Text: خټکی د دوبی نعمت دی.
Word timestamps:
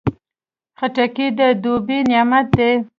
خټکی 0.77 1.27
د 1.37 1.39
دوبی 1.63 1.99
نعمت 2.09 2.47
دی. 2.57 2.71